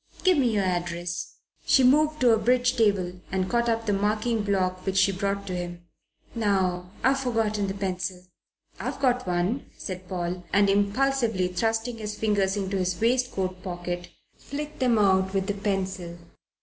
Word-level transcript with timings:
Give 0.23 0.35
me 0.39 0.49
your 0.51 0.63
address." 0.63 1.35
She 1.63 1.83
moved 1.83 2.21
to 2.21 2.31
a 2.33 2.37
bridge 2.39 2.75
table 2.75 3.21
and 3.31 3.47
caught 3.47 3.69
up 3.69 3.85
the 3.85 3.93
marking 3.93 4.41
block, 4.41 4.83
which 4.83 4.97
she 4.97 5.11
brought 5.11 5.45
to 5.45 5.55
him. 5.55 5.83
"Now 6.33 6.89
I've 7.03 7.19
forgotten 7.19 7.67
the 7.67 7.75
pencil." 7.75 8.23
"I've 8.79 8.99
got 8.99 9.27
one," 9.27 9.67
said 9.77 10.07
Paul, 10.09 10.43
and 10.51 10.71
impulsively 10.71 11.49
thrusting 11.49 11.99
his 11.99 12.15
fingers 12.15 12.57
into 12.57 12.77
his 12.77 12.99
waistcoat 12.99 13.61
pocket, 13.61 14.09
flicked 14.35 14.79
them 14.79 14.97
out 14.97 15.35
with 15.35 15.45
the 15.45 15.53
pencil. 15.53 16.17